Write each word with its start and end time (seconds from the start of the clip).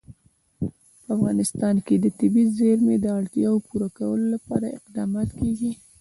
په 1.03 1.09
افغانستان 1.15 1.75
کې 1.85 1.95
د 1.99 2.05
طبیعي 2.19 2.51
زیرمې 2.57 2.95
د 3.01 3.05
اړتیاوو 3.19 3.65
پوره 3.67 3.89
کولو 3.97 4.25
لپاره 4.35 4.75
اقدامات 4.77 5.29
کېږي. 5.39 5.71